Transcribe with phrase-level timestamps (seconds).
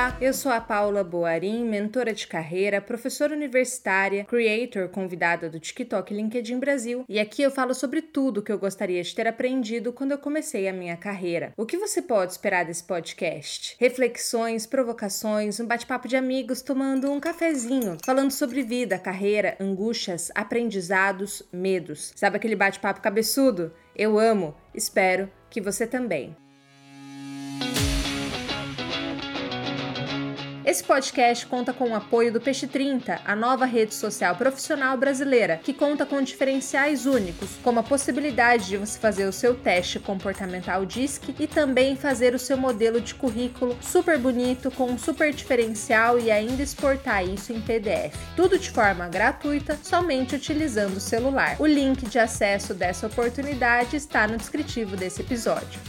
[0.00, 6.14] Olá, eu sou a Paula Boarim, mentora de carreira, professora universitária, creator convidada do TikTok
[6.14, 10.12] LinkedIn Brasil, e aqui eu falo sobre tudo que eu gostaria de ter aprendido quando
[10.12, 11.52] eu comecei a minha carreira.
[11.54, 13.76] O que você pode esperar desse podcast?
[13.78, 21.42] Reflexões, provocações, um bate-papo de amigos tomando um cafezinho, falando sobre vida, carreira, angústias, aprendizados,
[21.52, 22.14] medos.
[22.16, 23.70] Sabe aquele bate-papo cabeçudo?
[23.94, 26.34] Eu amo, espero que você também.
[30.62, 35.56] Esse podcast conta com o apoio do Peixe 30, a nova rede social profissional brasileira,
[35.56, 40.84] que conta com diferenciais únicos, como a possibilidade de você fazer o seu teste comportamental
[40.84, 46.18] DISC e também fazer o seu modelo de currículo super bonito, com um super diferencial
[46.18, 48.14] e ainda exportar isso em PDF.
[48.36, 51.56] Tudo de forma gratuita, somente utilizando o celular.
[51.58, 55.80] O link de acesso dessa oportunidade está no descritivo desse episódio.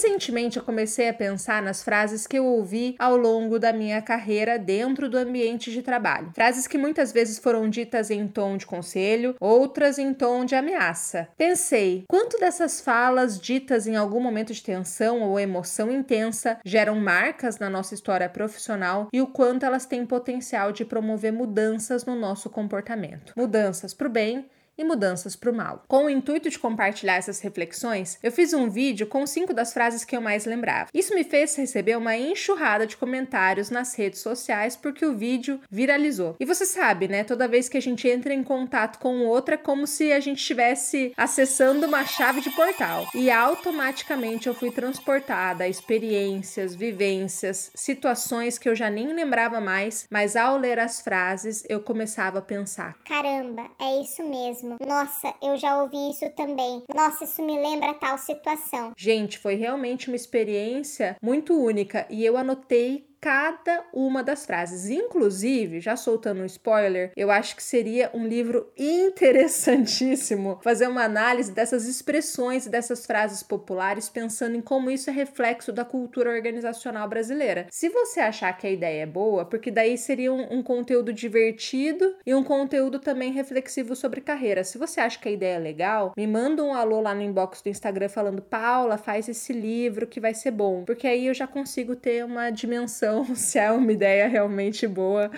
[0.00, 4.56] Recentemente eu comecei a pensar nas frases que eu ouvi ao longo da minha carreira
[4.56, 6.30] dentro do ambiente de trabalho.
[6.36, 11.26] Frases que muitas vezes foram ditas em tom de conselho, outras em tom de ameaça.
[11.36, 17.58] Pensei, quanto dessas falas ditas em algum momento de tensão ou emoção intensa geram marcas
[17.58, 22.48] na nossa história profissional e o quanto elas têm potencial de promover mudanças no nosso
[22.48, 23.32] comportamento.
[23.36, 25.82] Mudanças para o bem e mudanças para o mal.
[25.88, 30.04] Com o intuito de compartilhar essas reflexões, eu fiz um vídeo com cinco das frases
[30.04, 30.88] que eu mais lembrava.
[30.94, 36.36] Isso me fez receber uma enxurrada de comentários nas redes sociais porque o vídeo viralizou.
[36.38, 37.24] E você sabe, né?
[37.24, 40.38] Toda vez que a gente entra em contato com outra, é como se a gente
[40.38, 43.08] estivesse acessando uma chave de portal.
[43.14, 50.06] E automaticamente eu fui transportada a experiências, vivências, situações que eu já nem lembrava mais,
[50.08, 54.86] mas ao ler as frases eu começava a pensar: caramba, é isso mesmo mesmo.
[54.86, 56.82] Nossa, eu já ouvi isso também.
[56.94, 58.92] Nossa, isso me lembra tal situação.
[58.96, 64.88] Gente, foi realmente uma experiência muito única e eu anotei cada uma das frases.
[64.88, 71.52] Inclusive, já soltando um spoiler, eu acho que seria um livro interessantíssimo fazer uma análise
[71.52, 77.08] dessas expressões e dessas frases populares, pensando em como isso é reflexo da cultura organizacional
[77.08, 77.66] brasileira.
[77.70, 82.14] Se você achar que a ideia é boa, porque daí seria um, um conteúdo divertido
[82.24, 84.64] e um conteúdo também reflexivo sobre carreira.
[84.64, 87.62] Se você acha que a ideia é legal, me manda um alô lá no inbox
[87.62, 91.46] do Instagram falando: Paula, faz esse livro que vai ser bom, porque aí eu já
[91.46, 95.30] consigo ter uma dimensão se é uma ideia realmente boa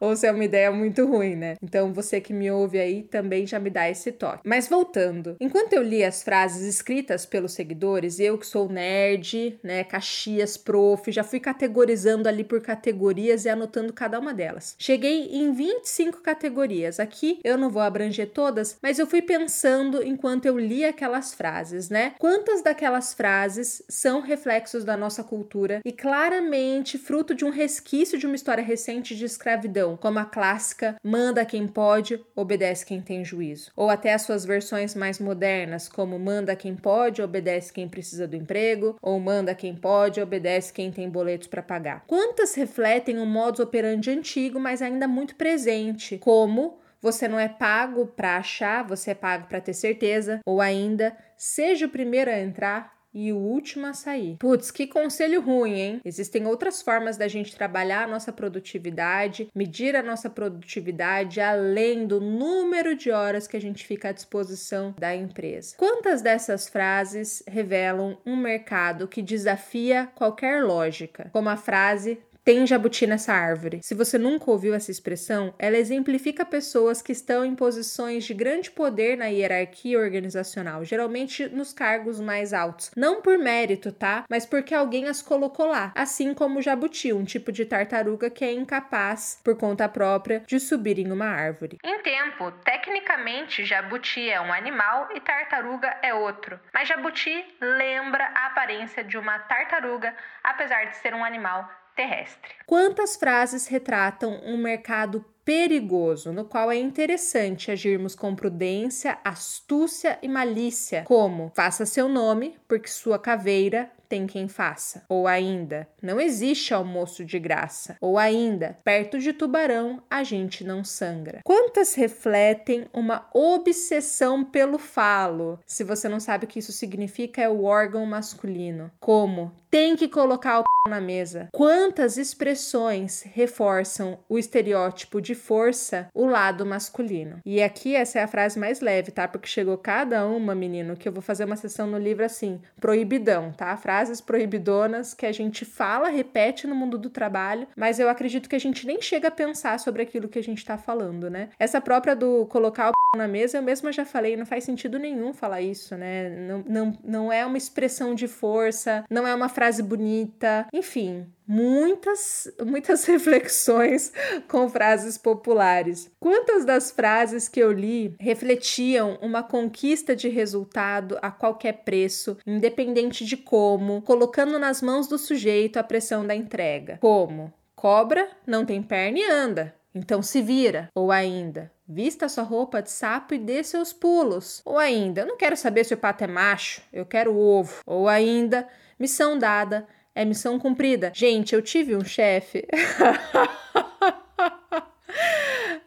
[0.00, 1.56] ou se é uma ideia muito ruim, né?
[1.62, 4.42] Então você que me ouve aí também já me dá esse toque.
[4.44, 9.84] Mas voltando, enquanto eu li as frases escritas pelos seguidores, eu que sou nerd, né,
[9.84, 14.76] Caxias prof, já fui categorizando ali por categorias e anotando cada uma delas.
[14.78, 17.00] Cheguei em 25 categorias.
[17.00, 21.88] Aqui eu não vou abranger todas, mas eu fui pensando enquanto eu li aquelas frases,
[21.88, 22.14] né?
[22.18, 28.26] Quantas daquelas frases são reflexos da nossa cultura e claramente fruto de um resquício de
[28.26, 33.70] uma história recente de escravidão como a clássica manda quem pode, obedece quem tem juízo,
[33.76, 38.36] ou até as suas versões mais modernas, como manda quem pode, obedece quem precisa do
[38.36, 42.04] emprego, ou manda quem pode, obedece quem tem boletos para pagar.
[42.06, 48.06] Quantas refletem um modus operandi antigo, mas ainda muito presente, como você não é pago
[48.06, 52.97] para achar, você é pago para ter certeza, ou ainda seja o primeiro a entrar,
[53.18, 54.36] e o último a sair.
[54.38, 56.00] Putz, que conselho ruim, hein?
[56.04, 62.20] Existem outras formas da gente trabalhar a nossa produtividade, medir a nossa produtividade além do
[62.20, 65.74] número de horas que a gente fica à disposição da empresa.
[65.76, 71.28] Quantas dessas frases revelam um mercado que desafia qualquer lógica?
[71.32, 73.80] Como a frase tem jabuti nessa árvore.
[73.82, 78.70] Se você nunca ouviu essa expressão, ela exemplifica pessoas que estão em posições de grande
[78.70, 82.90] poder na hierarquia organizacional, geralmente nos cargos mais altos.
[82.96, 84.24] Não por mérito, tá?
[84.30, 85.92] Mas porque alguém as colocou lá.
[85.94, 90.58] Assim como o jabuti, um tipo de tartaruga que é incapaz, por conta própria, de
[90.58, 91.76] subir em uma árvore.
[91.84, 96.58] Em tempo, tecnicamente, jabuti é um animal e tartaruga é outro.
[96.72, 101.68] Mas jabuti lembra a aparência de uma tartaruga, apesar de ser um animal
[101.98, 102.54] terrestre.
[102.64, 110.28] Quantas frases retratam um mercado perigoso, no qual é interessante agirmos com prudência, astúcia e
[110.28, 115.04] malícia, como faça seu nome, porque sua caveira tem quem faça.
[115.08, 117.96] Ou ainda, não existe almoço de graça.
[118.00, 121.40] Ou ainda, perto de tubarão a gente não sangra.
[121.44, 125.58] Quantas refletem uma obsessão pelo falo?
[125.66, 128.90] Se você não sabe o que isso significa, é o órgão masculino.
[129.00, 131.48] Como tem que colocar o na mesa.
[131.52, 137.40] Quantas expressões reforçam o estereótipo de força, o lado masculino?
[137.44, 139.28] E aqui essa é a frase mais leve, tá?
[139.28, 143.52] Porque chegou cada uma, menino, que eu vou fazer uma sessão no livro assim, proibidão,
[143.52, 143.76] tá?
[143.98, 148.54] Frases proibidonas que a gente fala, repete no mundo do trabalho, mas eu acredito que
[148.54, 151.48] a gente nem chega a pensar sobre aquilo que a gente tá falando, né?
[151.58, 155.32] Essa própria do colocar o na mesa, eu mesma já falei, não faz sentido nenhum
[155.32, 156.28] falar isso, né?
[156.28, 162.52] Não, não, não é uma expressão de força, não é uma frase bonita, enfim, muitas,
[162.64, 164.12] muitas reflexões
[164.46, 166.10] com frases populares.
[166.20, 173.24] Quantas das frases que eu li refletiam uma conquista de resultado a qualquer preço, independente
[173.24, 176.98] de como, colocando nas mãos do sujeito a pressão da entrega?
[177.00, 177.52] Como?
[177.74, 180.90] Cobra não tem perna e anda, então se vira.
[180.94, 184.60] Ou ainda, Vista sua roupa de sapo e dê seus pulos.
[184.62, 187.80] Ou ainda, não quero saber se o pato é macho, eu quero ovo.
[187.86, 188.68] Ou ainda,
[188.98, 191.10] missão dada é missão cumprida.
[191.14, 192.66] Gente, eu tive um chefe.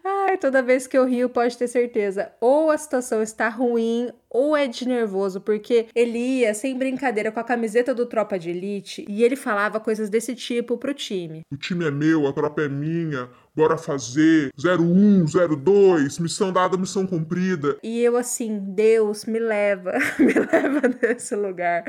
[0.03, 2.31] Ai, toda vez que eu rio, pode ter certeza.
[2.41, 7.39] Ou a situação está ruim, ou é de nervoso, porque ele ia, sem brincadeira, com
[7.39, 11.45] a camiseta do Tropa de Elite e ele falava coisas desse tipo pro time.
[11.51, 15.25] O time é meu, a tropa é minha, bora fazer 01,
[15.57, 17.77] 02, missão dada, missão cumprida.
[17.83, 21.83] E eu assim, Deus, me leva, me leva nesse lugar,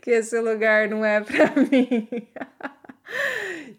[0.00, 2.08] que esse lugar não é pra mim.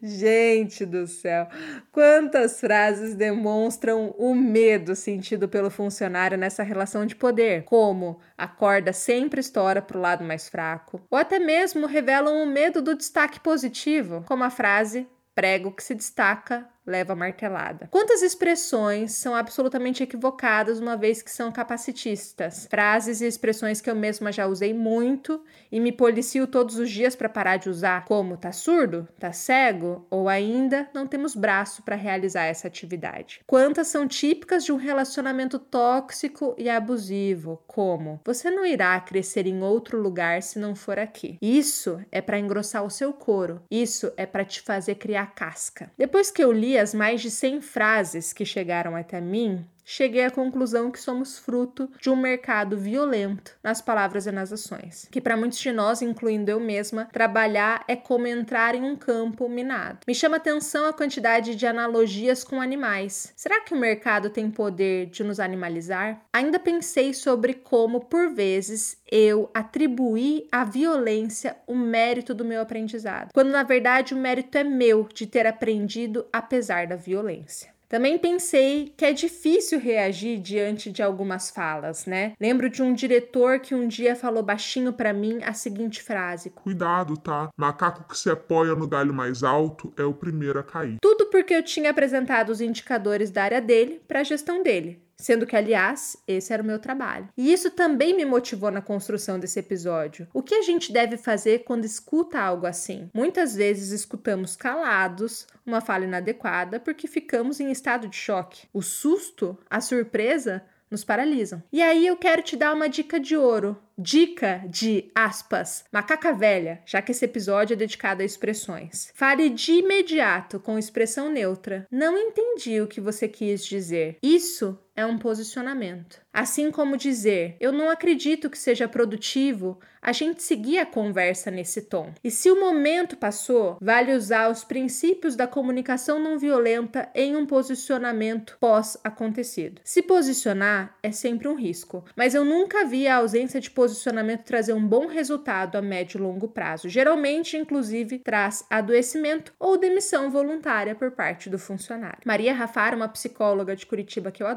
[0.01, 1.47] Gente do céu,
[1.91, 8.91] quantas frases demonstram o medo sentido pelo funcionário nessa relação de poder, como a corda
[8.91, 13.39] sempre estoura para o lado mais fraco, ou até mesmo revelam o medo do destaque
[13.39, 15.05] positivo, como a frase
[15.35, 17.87] prego que se destaca leva martelada.
[17.91, 22.67] Quantas expressões são absolutamente equivocadas uma vez que são capacitistas?
[22.69, 25.41] Frases e expressões que eu mesma já usei muito
[25.71, 30.05] e me policio todos os dias para parar de usar, como tá surdo, tá cego
[30.09, 33.41] ou ainda não temos braço para realizar essa atividade.
[33.45, 39.61] Quantas são típicas de um relacionamento tóxico e abusivo, como você não irá crescer em
[39.61, 41.37] outro lugar se não for aqui.
[41.41, 43.61] Isso é para engrossar o seu couro.
[43.69, 45.91] Isso é para te fazer criar casca.
[45.97, 50.29] Depois que eu li as mais de 100 frases que chegaram até mim, cheguei à
[50.29, 55.07] conclusão que somos fruto de um mercado violento nas palavras e nas ações.
[55.09, 59.49] Que para muitos de nós, incluindo eu mesma, trabalhar é como entrar em um campo
[59.49, 60.01] minado.
[60.07, 63.33] Me chama atenção a quantidade de analogias com animais.
[63.35, 66.21] Será que o mercado tem poder de nos animalizar?
[66.31, 73.31] Ainda pensei sobre como, por vezes, eu atribuí à violência o mérito do meu aprendizado,
[73.33, 77.78] quando na verdade o mérito é meu de ter aprendido apesar da violência.
[77.89, 82.33] Também pensei que é difícil reagir diante de algumas falas, né?
[82.39, 87.17] Lembro de um diretor que um dia falou baixinho para mim a seguinte frase: Cuidado,
[87.17, 87.49] tá?
[87.57, 90.97] Macaco que se apoia no galho mais alto é o primeiro a cair.
[91.01, 95.45] Tudo porque eu tinha apresentado os indicadores da área dele para a gestão dele sendo
[95.45, 97.29] que, aliás, esse era o meu trabalho.
[97.37, 100.27] E isso também me motivou na construção desse episódio.
[100.33, 103.09] O que a gente deve fazer quando escuta algo assim?
[103.13, 108.67] Muitas vezes escutamos calados uma fala inadequada porque ficamos em estado de choque.
[108.73, 111.61] O susto, a surpresa, nos paralisam.
[111.71, 116.81] E aí eu quero te dar uma dica de ouro Dica de aspas, macaca velha,
[116.85, 119.11] já que esse episódio é dedicado a expressões.
[119.13, 121.85] Fale de imediato com expressão neutra.
[121.91, 124.17] Não entendi o que você quis dizer.
[124.23, 126.21] Isso é um posicionamento.
[126.31, 131.81] Assim como dizer, eu não acredito que seja produtivo a gente seguir a conversa nesse
[131.81, 132.13] tom.
[132.23, 137.45] E se o momento passou, vale usar os princípios da comunicação não violenta em um
[137.45, 139.81] posicionamento pós-acontecido.
[139.83, 144.73] Se posicionar é sempre um risco, mas eu nunca vi a ausência de posicionamento trazer
[144.73, 146.87] um bom resultado a médio e longo prazo.
[146.87, 152.19] Geralmente, inclusive, traz adoecimento ou demissão voluntária por parte do funcionário.
[152.25, 154.47] Maria Rafara, uma psicóloga de Curitiba que eu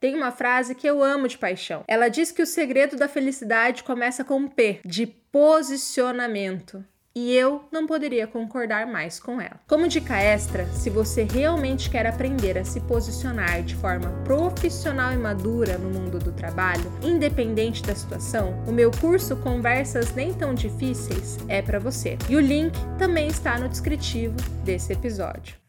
[0.00, 1.84] tem uma frase que eu amo de paixão.
[1.86, 6.84] Ela diz que o segredo da felicidade começa com um P, de posicionamento
[7.14, 9.60] e eu não poderia concordar mais com ela.
[9.68, 15.16] Como dica extra, se você realmente quer aprender a se posicionar de forma profissional e
[15.16, 21.38] madura no mundo do trabalho, independente da situação, o meu curso Conversas Nem Tão Difíceis
[21.48, 22.16] é para você.
[22.28, 25.61] E o link também está no descritivo desse episódio.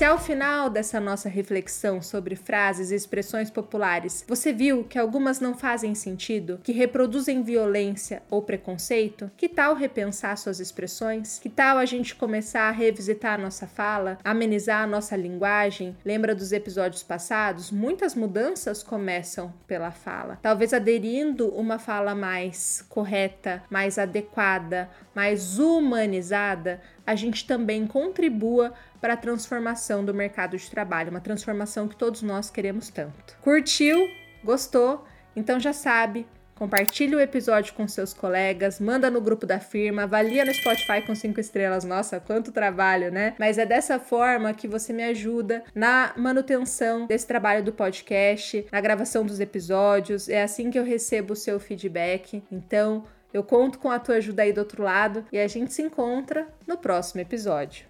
[0.00, 5.40] Se ao final dessa nossa reflexão sobre frases e expressões populares você viu que algumas
[5.40, 11.38] não fazem sentido, que reproduzem violência ou preconceito, que tal repensar suas expressões?
[11.38, 15.94] Que tal a gente começar a revisitar a nossa fala, amenizar a nossa linguagem?
[16.02, 17.70] Lembra dos episódios passados?
[17.70, 20.38] Muitas mudanças começam pela fala.
[20.40, 29.14] Talvez aderindo uma fala mais correta, mais adequada, mais humanizada, a gente também contribua para
[29.14, 33.36] a transformação do mercado de trabalho, uma transformação que todos nós queremos tanto.
[33.42, 34.08] Curtiu?
[34.44, 35.04] Gostou?
[35.34, 36.24] Então já sabe,
[36.54, 41.14] Compartilhe o episódio com seus colegas, manda no grupo da firma, avalia no Spotify com
[41.14, 41.84] cinco estrelas.
[41.84, 43.34] Nossa, quanto trabalho, né?
[43.38, 48.78] Mas é dessa forma que você me ajuda na manutenção desse trabalho do podcast, na
[48.78, 50.28] gravação dos episódios.
[50.28, 52.42] É assim que eu recebo o seu feedback.
[52.52, 55.82] Então, eu conto com a tua ajuda aí do outro lado e a gente se
[55.82, 57.89] encontra no próximo episódio.